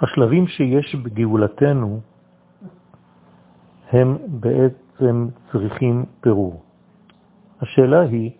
[0.00, 2.00] השלבים שיש בגאולתנו
[3.90, 6.62] הם בעצם צריכים פירור.
[7.60, 8.30] השאלה היא,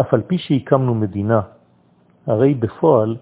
[0.00, 1.40] אף על פי שהקמנו מדינה,
[2.26, 3.16] הרי בפועל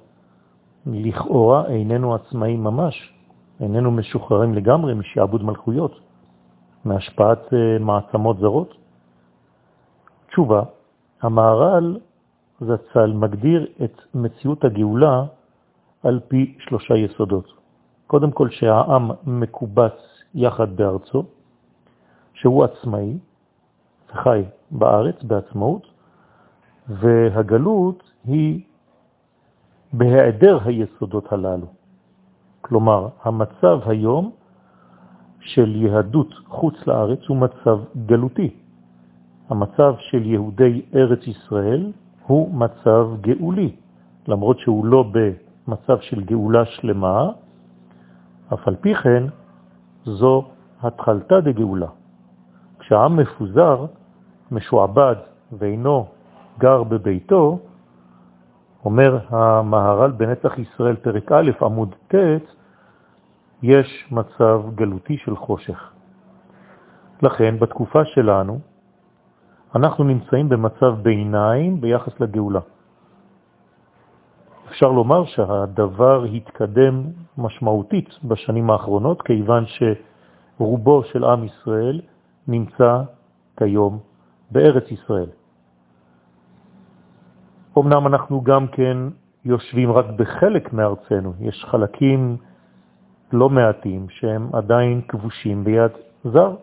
[0.86, 3.12] לכאורה איננו עצמאים ממש,
[3.60, 6.00] איננו משוחררים לגמרי משעבוד מלכויות,
[6.84, 8.74] מהשפעת אה, מעצמות זרות.
[10.28, 10.62] תשובה,
[11.22, 11.98] המהר"ל
[12.60, 15.24] זצ"ל מגדיר את מציאות הגאולה
[16.02, 17.52] על פי שלושה יסודות.
[18.06, 19.92] קודם כל שהעם מקובץ
[20.34, 21.24] יחד בארצו,
[22.34, 23.18] שהוא עצמאי
[24.10, 25.86] וחי בארץ בעצמאות,
[26.88, 28.60] והגלות היא
[29.92, 31.66] בהיעדר היסודות הללו.
[32.60, 34.30] כלומר, המצב היום
[35.40, 38.50] של יהדות חוץ לארץ הוא מצב גלותי.
[39.48, 41.92] המצב של יהודי ארץ ישראל
[42.26, 43.76] הוא מצב גאולי,
[44.28, 45.02] למרות שהוא לא
[45.66, 47.30] במצב של גאולה שלמה,
[48.54, 49.24] אף על פי כן
[50.04, 50.48] זו
[50.82, 51.86] התחלתה דגאולה.
[52.78, 53.86] כשהעם מפוזר,
[54.50, 55.16] משועבד
[55.52, 56.06] ואינו
[56.58, 57.58] גר בביתו,
[58.84, 62.14] אומר המהר"ל בנצח ישראל פרק א' עמוד ט',
[63.62, 65.92] יש מצב גלותי של חושך.
[67.22, 68.58] לכן בתקופה שלנו
[69.74, 72.60] אנחנו נמצאים במצב ביניים ביחס לגאולה.
[74.72, 77.02] אפשר לומר שהדבר התקדם
[77.38, 82.00] משמעותית בשנים האחרונות, כיוון שרובו של עם ישראל
[82.48, 83.02] נמצא
[83.56, 83.98] כיום
[84.50, 85.28] בארץ ישראל.
[87.78, 88.96] אמנם אנחנו גם כן
[89.44, 92.36] יושבים רק בחלק מארצנו, יש חלקים
[93.32, 95.92] לא מעטים שהם עדיין כבושים ביד
[96.24, 96.54] זר.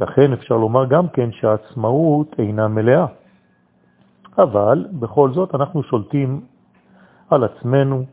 [0.00, 3.06] לכן אפשר לומר גם כן שהעצמאות אינה מלאה.
[4.38, 6.40] אבל בכל זאת אנחנו שולטים
[7.30, 8.04] על עצמנו,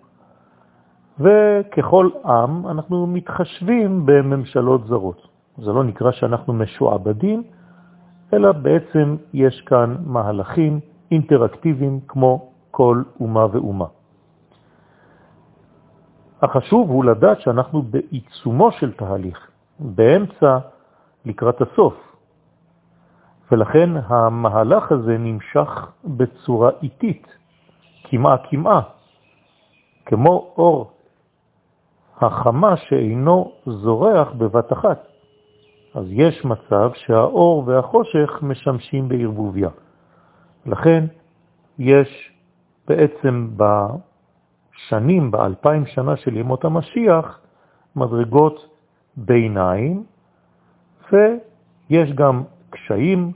[1.19, 5.27] וככל עם אנחנו מתחשבים בממשלות זרות.
[5.57, 7.43] זה לא נקרא שאנחנו משועבדים,
[8.33, 10.79] אלא בעצם יש כאן מהלכים
[11.11, 13.85] אינטראקטיביים כמו כל אומה ואומה.
[16.41, 20.57] החשוב הוא לדעת שאנחנו בעיצומו של תהליך, באמצע
[21.25, 21.93] לקראת הסוף,
[23.51, 27.27] ולכן המהלך הזה נמשך בצורה איטית,
[28.03, 28.81] כמעה כמעה,
[30.07, 30.91] כמו אור
[32.17, 35.07] החמה שאינו זורח בבת אחת.
[35.95, 39.69] אז יש מצב שהאור והחושך משמשים בערבוביה.
[40.65, 41.05] לכן
[41.79, 42.31] יש
[42.87, 47.39] בעצם בשנים, באלפיים שנה של ימות המשיח,
[47.95, 48.65] מדרגות
[49.17, 50.03] ביניים,
[51.11, 53.31] ויש גם קשיים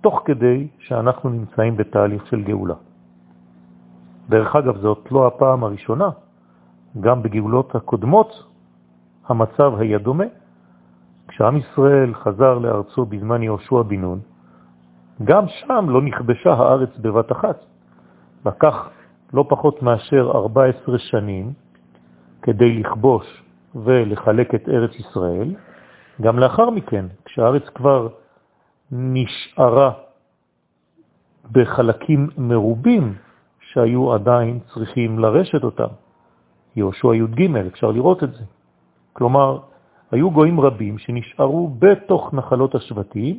[0.00, 2.89] תוך כדי שאנחנו נמצאים בתהליך של גאולה.
[4.30, 6.08] דרך אגב, זאת לא הפעם הראשונה,
[7.00, 8.30] גם בגאולות הקודמות
[9.26, 10.24] המצב היה דומה.
[11.28, 14.20] כשעם ישראל חזר לארצו בזמן יהושע בן נון,
[15.24, 17.58] גם שם לא נכבשה הארץ בבת אחת.
[18.46, 18.88] לקח
[19.32, 21.52] לא פחות מאשר 14 שנים
[22.42, 23.26] כדי לכבוש
[23.74, 25.54] ולחלק את ארץ ישראל.
[26.20, 28.08] גם לאחר מכן, כשהארץ כבר
[28.92, 29.90] נשארה
[31.52, 33.14] בחלקים מרובים
[33.72, 35.92] שהיו עדיין צריכים לרשת אותם.
[36.76, 38.44] יהושע י"ג, אפשר לראות את זה.
[39.12, 39.58] כלומר,
[40.10, 43.38] היו גויים רבים שנשארו בתוך נחלות השבטים,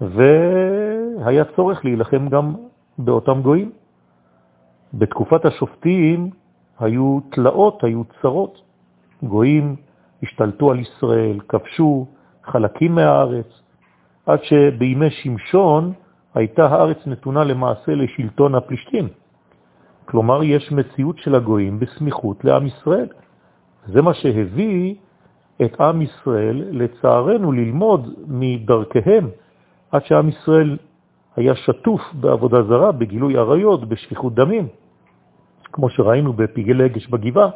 [0.00, 2.54] והיה צורך להילחם גם
[2.98, 3.70] באותם גויים.
[4.94, 6.30] בתקופת השופטים
[6.78, 8.62] היו תלאות, היו צרות.
[9.22, 9.76] גויים
[10.22, 12.06] השתלטו על ישראל, כבשו
[12.44, 13.60] חלקים מהארץ,
[14.26, 15.92] עד שבימי שמשון
[16.34, 19.21] הייתה הארץ נתונה למעשה לשלטון הפלישתים.
[20.04, 23.08] כלומר, יש מציאות של הגויים בסמיכות לעם ישראל.
[23.86, 24.94] זה מה שהביא
[25.64, 29.28] את עם ישראל, לצערנו, ללמוד מדרכיהם,
[29.92, 30.76] עד שעם ישראל
[31.36, 34.68] היה שטוף בעבודה זרה, בגילוי עריות, בשפיכות דמים,
[35.72, 37.50] כמו שראינו בפגעי אגש בגבעה.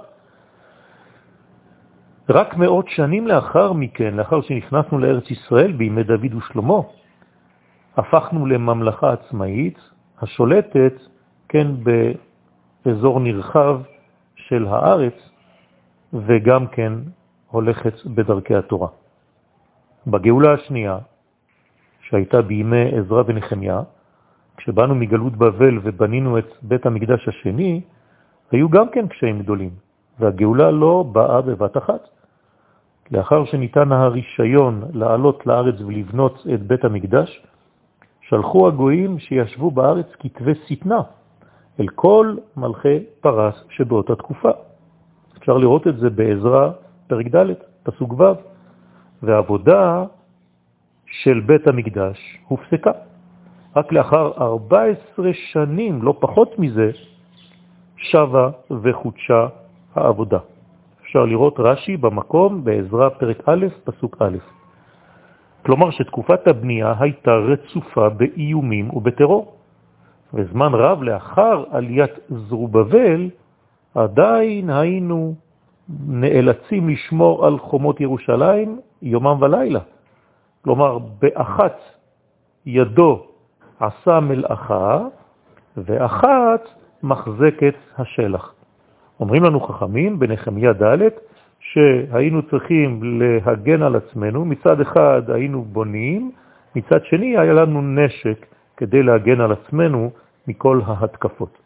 [2.29, 6.81] רק מאות שנים לאחר מכן, לאחר שנכנסנו לארץ ישראל בימי דוד ושלמה,
[7.97, 9.79] הפכנו לממלכה עצמאית
[10.23, 10.95] השולטת,
[11.49, 11.67] כן,
[12.87, 13.81] באזור נרחב
[14.37, 15.15] של הארץ,
[16.13, 16.93] וגם כן
[17.51, 18.89] הולכת בדרכי התורה.
[20.07, 20.99] בגאולה השנייה,
[22.01, 23.83] שהייתה בימי עזרא ונחמיה,
[24.57, 27.81] כשבאנו מגלות בבל ובנינו את בית המקדש השני,
[28.51, 29.71] היו גם כן קשיים גדולים,
[30.19, 32.09] והגאולה לא באה בבת אחת.
[33.11, 37.43] לאחר שניתן הרישיון לעלות לארץ ולבנות את בית המקדש,
[38.21, 41.01] שלחו הגויים שישבו בארץ כתבי סתנה
[41.81, 44.51] אל כל מלכי פרס שבאותה תקופה.
[45.39, 46.73] אפשר לראות את זה בעזרה
[47.07, 47.53] פרק ד',
[47.83, 48.23] פסוק ו',
[49.23, 50.05] והעבודה
[51.07, 52.91] של בית המקדש הופסקה.
[53.77, 56.91] רק לאחר 14 שנים, לא פחות מזה,
[57.97, 58.51] שווה
[58.83, 59.47] וחודשה
[59.95, 60.39] העבודה.
[61.03, 64.37] אפשר לראות רש"י במקום בעזרה פרק א', פסוק א'.
[65.67, 69.56] כלומר שתקופת הבנייה הייתה רצופה באיומים ובטרור.
[70.37, 73.31] וזמן רב לאחר עליית זרובבל,
[73.95, 75.35] עדיין היינו
[76.09, 79.81] נאלצים לשמור על חומות ירושלים יומם ולילה.
[80.65, 81.79] כלומר, באחת
[82.67, 83.27] ידו
[83.81, 85.01] עשה מלאכה,
[85.77, 86.69] ואחת
[87.03, 88.55] מחזקת השלח.
[89.21, 90.99] אומרים לנו חכמים בנחמיה ד'
[91.61, 96.31] שהיינו צריכים להגן על עצמנו, מצד אחד היינו בונים,
[96.77, 98.47] מצד שני היה לנו נשק
[98.77, 100.11] כדי להגן על עצמנו
[100.49, 101.59] מכל ההתקפות.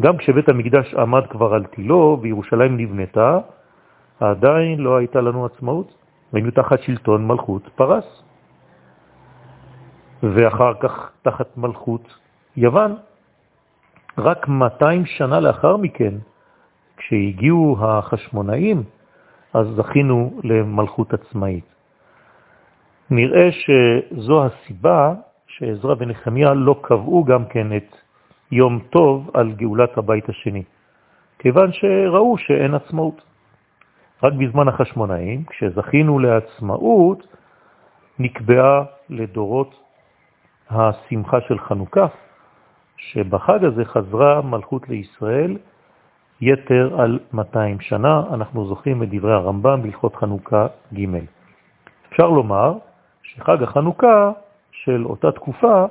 [0.00, 3.38] גם כשבית המקדש עמד כבר על תילו וירושלים נבנתה,
[4.20, 5.94] עדיין לא הייתה לנו עצמאות,
[6.32, 8.22] היינו תחת שלטון מלכות פרס.
[10.22, 12.18] ואחר כך תחת מלכות
[12.56, 12.96] יוון.
[14.18, 16.14] רק 200 שנה לאחר מכן,
[16.96, 18.82] כשהגיעו החשמונאים,
[19.54, 21.64] אז זכינו למלכות עצמאית.
[23.10, 25.14] נראה שזו הסיבה
[25.46, 27.96] שעזרא ונחמיה לא קבעו גם כן את
[28.54, 30.62] יום טוב על גאולת הבית השני,
[31.38, 33.22] כיוון שראו שאין עצמאות.
[34.22, 37.26] רק בזמן החשמונאים, כשזכינו לעצמאות,
[38.18, 39.74] נקבעה לדורות
[40.70, 42.06] השמחה של חנוכה,
[42.96, 45.56] שבחג הזה חזרה מלכות לישראל
[46.40, 51.06] יתר על 200 שנה, אנחנו זוכרים את דברי הרמב"ם בהלכות חנוכה ג'.
[52.08, 52.78] אפשר לומר
[53.22, 54.32] שחג החנוכה
[54.72, 55.86] של אותה תקופה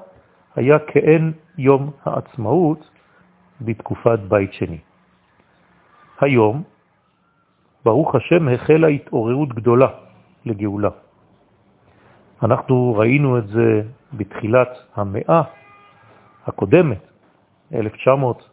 [0.56, 2.90] היה כאין יום העצמאות
[3.62, 4.80] בתקופת בית שני.
[6.20, 6.64] היום,
[7.86, 9.88] ברוך השם, החלה התעוררות גדולה
[10.46, 10.90] לגאולה.
[12.44, 13.82] אנחנו ראינו את זה
[14.14, 15.42] בתחילת המאה
[16.48, 17.08] הקודמת,
[17.74, 18.50] 1900,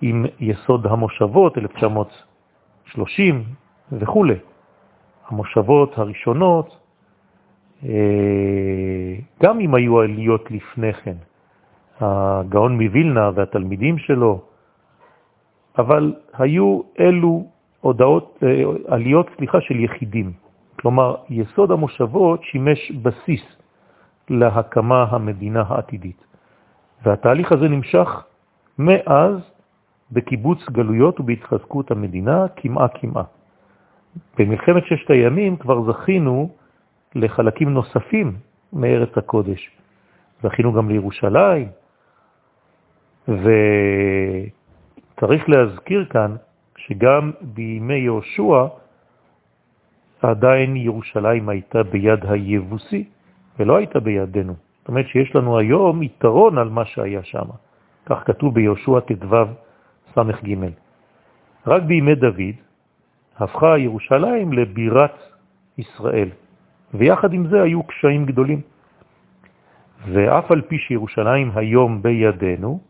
[0.00, 3.44] עם יסוד המושבות, 1930
[3.92, 4.24] וכו'.
[5.28, 6.76] המושבות הראשונות,
[9.42, 11.16] גם אם היו עליות לפני כן,
[12.00, 14.40] הגאון מווילנה והתלמידים שלו,
[15.78, 17.46] אבל היו אלו
[17.80, 20.32] הודעות, אה, עליות, סליחה, של יחידים.
[20.80, 23.42] כלומר, יסוד המושבות שימש בסיס
[24.30, 26.24] להקמה המדינה העתידית.
[27.02, 28.24] והתהליך הזה נמשך
[28.78, 29.34] מאז
[30.12, 33.24] בקיבוץ גלויות ובהתחזקות המדינה כמעה כמעה.
[34.38, 36.48] במלחמת ששת הימים כבר זכינו
[37.14, 38.32] לחלקים נוספים
[38.72, 39.70] מארץ הקודש.
[40.42, 41.68] זכינו גם לירושלים,
[43.28, 43.42] וצריך
[45.48, 46.36] להזכיר כאן
[46.76, 48.66] שגם בימי יהושע
[50.22, 53.04] עדיין ירושלים הייתה ביד היבוסי
[53.58, 54.54] ולא הייתה בידינו.
[54.78, 57.44] זאת אומרת שיש לנו היום יתרון על מה שהיה שם.
[58.06, 59.36] כך כתוב ביהושע ט"ו
[60.14, 60.54] ס"ג.
[61.66, 62.54] רק בימי דוד
[63.36, 65.18] הפכה ירושלים לבירת
[65.78, 66.28] ישראל,
[66.94, 68.60] ויחד עם זה היו קשיים גדולים.
[70.12, 72.80] ואף על פי שירושלים היום בידינו,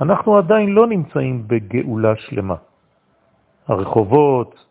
[0.00, 2.54] אנחנו עדיין לא נמצאים בגאולה שלמה.
[3.68, 4.64] הרחובות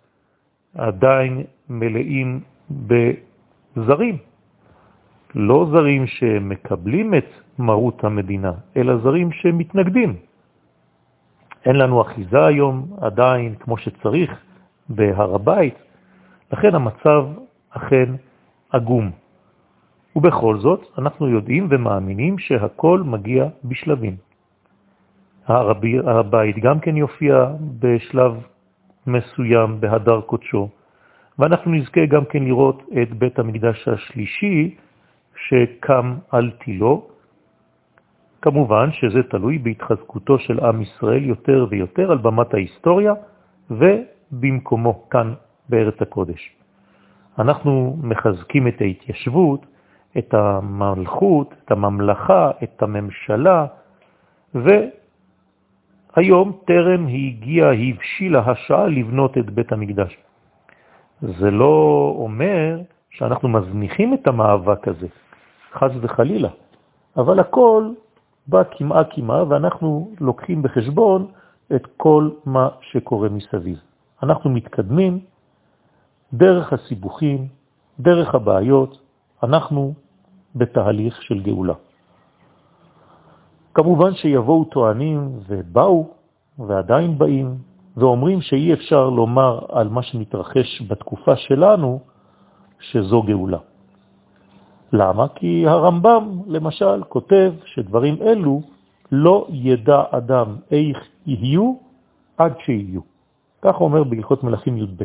[0.78, 4.18] עדיין מלאים בזרים,
[5.36, 10.16] לא זרים שמקבלים את מרות המדינה, אלא זרים שמתנגדים.
[11.66, 14.32] אין לנו אחיזה היום עדיין כמו שצריך
[14.90, 15.76] בהר הבית,
[16.52, 17.26] לכן המצב
[17.70, 18.10] אכן
[18.76, 19.12] עגום.
[20.16, 24.16] ובכל זאת אנחנו יודעים ומאמינים שהכל מגיע בשלבים.
[25.48, 25.70] הר
[26.20, 27.46] הבית גם כן יופיע
[27.80, 28.34] בשלב
[29.08, 30.70] מסוים בהדר קודשו,
[31.40, 34.76] ואנחנו נזכה גם כן לראות את בית המקדש השלישי
[35.48, 37.08] שקם על תילו.
[38.42, 43.14] כמובן שזה תלוי בהתחזקותו של עם ישראל יותר ויותר על במת ההיסטוריה
[43.72, 45.34] ובמקומו כאן
[45.70, 46.65] בארץ הקודש.
[47.40, 49.66] אנחנו מחזקים את ההתיישבות,
[50.18, 53.66] את המלכות, את הממלכה, את הממשלה,
[54.56, 60.18] והיום טרם הגיעה, הבשילה השעה לבנות את בית המקדש.
[61.22, 65.08] זה לא אומר שאנחנו מזניחים את המאבק הזה,
[65.74, 66.50] חז וחלילה,
[67.18, 67.90] אבל הכל
[68.48, 71.28] בא כמעה כמעה ואנחנו לוקחים בחשבון
[71.76, 73.78] את כל מה שקורה מסביב.
[74.24, 75.20] אנחנו מתקדמים
[76.34, 77.48] דרך הסיבוכים,
[78.00, 79.00] דרך הבעיות,
[79.44, 79.94] אנחנו
[80.56, 81.74] בתהליך של גאולה.
[83.74, 86.10] כמובן שיבואו טוענים ובאו
[86.60, 87.58] ועדיין באים
[87.98, 92.00] ואומרים שאי אפשר לומר על מה שמתרחש בתקופה שלנו
[92.80, 93.60] שזו גאולה.
[94.94, 95.28] למה?
[95.36, 98.62] כי הרמב"ם, למשל, כותב שדברים אלו
[99.12, 101.74] לא ידע אדם איך יהיו
[102.38, 103.02] עד שיהיו.
[103.62, 105.04] כך אומר בהלכות מלאכים י"ב.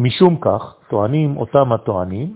[0.00, 2.34] משום כך, טוענים אותם הטוענים,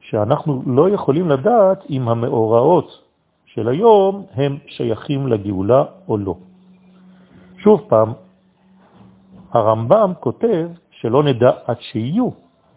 [0.00, 3.02] שאנחנו לא יכולים לדעת אם המאורעות
[3.46, 6.34] של היום הם שייכים לגאולה או לא.
[7.58, 8.12] שוב פעם,
[9.52, 12.28] הרמב"ם כותב שלא נדע עד שיהיו,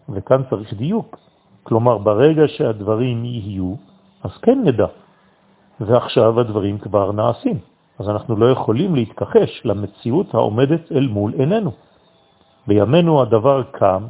[0.08, 1.18] וכאן צריך דיוק.
[1.62, 3.74] כלומר, ברגע שהדברים יהיו,
[4.22, 4.86] אז כן נדע.
[5.80, 7.58] ועכשיו הדברים כבר נעשים.
[7.98, 11.70] אז אנחנו לא יכולים להתכחש למציאות העומדת אל מול עינינו.
[12.66, 14.06] בימינו הדבר קם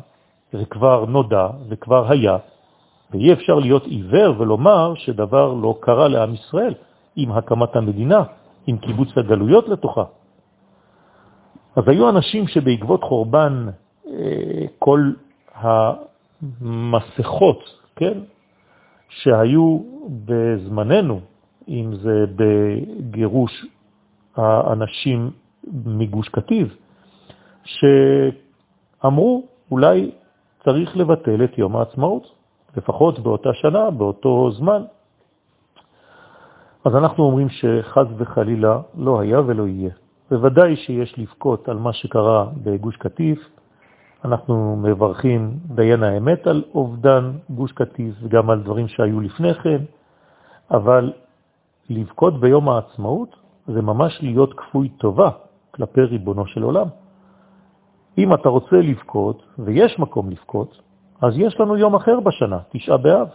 [0.54, 2.36] וכבר נודע וכבר היה,
[3.10, 6.74] ואי אפשר להיות עיוור ולומר שדבר לא קרה לעם ישראל
[7.16, 8.22] עם הקמת המדינה,
[8.66, 10.04] עם קיבוץ הגלויות לתוכה.
[11.76, 13.66] אז היו אנשים שבעקבות חורבן
[14.06, 14.12] אה,
[14.78, 15.12] כל
[15.54, 17.58] המסכות,
[17.96, 18.18] כן,
[19.08, 19.78] שהיו
[20.24, 21.20] בזמננו,
[21.68, 23.66] אם זה בגירוש
[24.36, 25.30] האנשים
[25.84, 26.76] מגוש קטיב,
[27.64, 30.10] שאמרו אולי
[30.64, 32.34] צריך לבטל את יום העצמאות,
[32.76, 34.82] לפחות באותה שנה, באותו זמן.
[36.84, 39.90] אז אנחנו אומרים שחז וחלילה לא היה ולא יהיה.
[40.30, 43.38] בוודאי שיש לבכות על מה שקרה בגוש קטיף.
[44.24, 49.78] אנחנו מברכים דיין האמת על אובדן גוש קטיף וגם על דברים שהיו לפני כן,
[50.70, 51.12] אבל
[51.90, 53.36] לבכות ביום העצמאות
[53.66, 55.30] זה ממש להיות כפוי טובה
[55.70, 56.86] כלפי ריבונו של עולם.
[58.18, 60.82] אם אתה רוצה לבכות, ויש מקום לבכות,
[61.20, 63.28] אז יש לנו יום אחר בשנה, תשעה באב,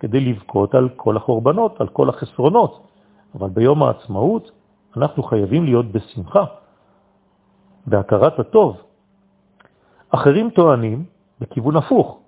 [0.00, 2.86] כדי לבכות על כל החורבנות, על כל החסרונות.
[3.34, 4.50] אבל ביום העצמאות
[4.96, 6.44] אנחנו חייבים להיות בשמחה,
[7.86, 8.76] בהכרת הטוב.
[10.10, 11.04] אחרים טוענים
[11.40, 12.18] בכיוון הפוך.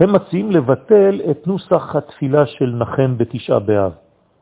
[0.00, 3.92] הם מציעים לבטל את נוסח התפילה של נחם בתשעה באב,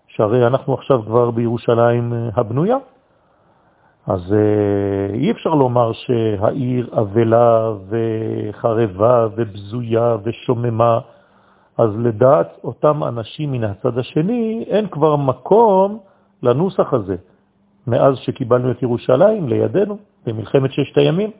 [0.06, 2.76] שהרי אנחנו עכשיו כבר בירושלים הבנויה,
[4.08, 10.98] אז אה, אי אפשר לומר שהעיר אבלה וחרבה ובזויה ושוממה,
[11.78, 15.98] אז לדעת אותם אנשים מן הצד השני אין כבר מקום
[16.42, 17.16] לנוסח הזה,
[17.86, 21.30] מאז שקיבלנו את ירושלים לידינו במלחמת ששת הימים.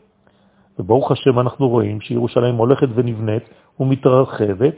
[0.79, 3.43] וברוך השם אנחנו רואים שירושלים הולכת ונבנית
[3.81, 4.75] ומתרחבת,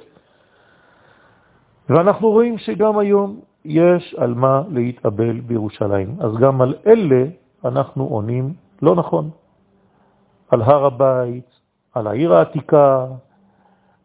[1.88, 6.16] ואנחנו רואים שגם היום יש על מה להתאבל בירושלים.
[6.20, 7.24] אז גם על אלה
[7.64, 9.30] אנחנו עונים לא נכון.
[10.48, 11.50] על הר הבית,
[11.94, 13.06] על העיר העתיקה,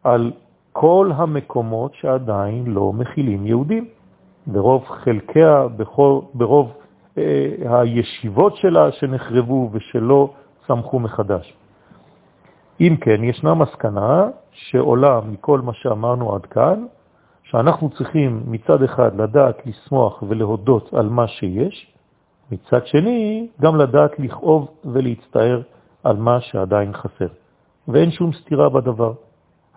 [0.04, 0.32] על
[0.72, 3.88] כל המקומות שעדיין לא מכילים יהודים.
[4.46, 6.72] ברוב חלקיה, בכל, ברוב
[7.18, 10.34] אה, הישיבות שלה שנחרבו ושלא
[10.66, 11.54] צמחו מחדש.
[12.80, 16.84] אם כן, ישנה מסקנה שעולה מכל מה שאמרנו עד כאן,
[17.42, 21.95] שאנחנו צריכים מצד אחד לדעת לסמוח ולהודות על מה שיש,
[22.52, 25.60] מצד שני, גם לדעת לכאוב ולהצטער
[26.04, 27.28] על מה שעדיין חסר.
[27.88, 29.12] ואין שום סתירה בדבר.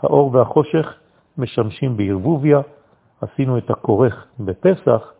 [0.01, 0.93] האור והחושך
[1.37, 2.61] משמשים בערבוביה,
[3.21, 5.13] עשינו את הכורך בפסח,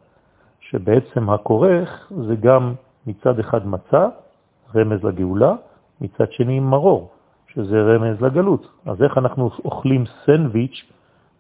[0.60, 2.74] שבעצם הכורך זה גם
[3.08, 4.08] מצד אחד מצה,
[4.76, 5.54] רמז לגאולה,
[6.02, 7.12] מצד שני מרור,
[7.48, 8.68] שזה רמז לגלות.
[8.86, 10.84] אז איך אנחנו אוכלים סנדוויץ'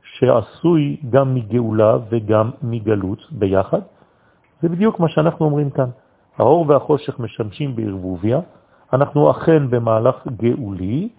[0.04, 3.82] שעשוי גם מגאולה וגם מגלות ביחד?
[4.62, 5.89] זה בדיוק מה שאנחנו אומרים כאן.
[6.38, 8.39] האור והחושך משמשים בערבוביה,
[8.94, 11.10] אנחנו אכן במהלך גאולי,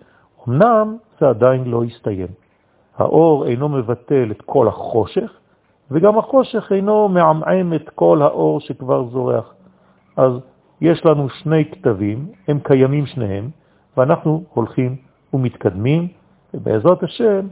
[0.49, 2.29] אמנם זה עדיין לא הסתיים.
[2.97, 5.33] האור אינו מבטל את כל החושך,
[5.91, 9.55] וגם החושך אינו מעמעם את כל האור שכבר זורח.
[10.17, 10.33] אז
[10.81, 13.51] יש לנו שני כתבים, הם קיימים שניהם,
[13.97, 14.97] ואנחנו הולכים
[15.35, 16.09] ומתקדמים,
[16.55, 17.47] ובעזרת השם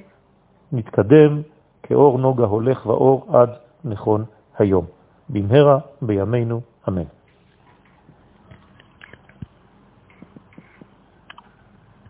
[0.72, 1.42] נתקדם
[1.82, 3.50] כאור נוגה הולך ואור עד
[3.84, 4.24] נכון
[4.58, 4.97] היום.
[5.30, 7.17] במהרה בימינו, אמן.